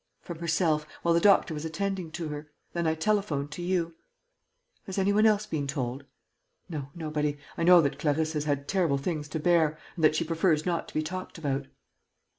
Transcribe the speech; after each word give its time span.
"From 0.23 0.39
herself, 0.39 0.87
while 1.03 1.13
the 1.13 1.19
doctor 1.19 1.53
was 1.53 1.63
attending 1.63 2.09
to 2.13 2.29
her. 2.29 2.49
Then 2.73 2.87
I 2.87 2.95
telephoned 2.95 3.51
to 3.51 3.61
you." 3.61 3.93
"Has 4.87 4.97
any 4.97 5.13
one 5.13 5.27
else 5.27 5.45
been 5.45 5.67
told?" 5.67 6.05
"No, 6.67 6.89
nobody. 6.95 7.37
I 7.55 7.61
know 7.61 7.81
that 7.81 7.99
Clarisse 7.99 8.33
has 8.33 8.45
had 8.45 8.67
terrible 8.67 8.97
things 8.97 9.27
to 9.27 9.39
bear... 9.39 9.77
and 9.93 10.03
that 10.03 10.15
she 10.15 10.23
prefers 10.23 10.65
not 10.65 10.87
to 10.87 10.95
be 10.95 11.03
talked 11.03 11.37
about." 11.37 11.67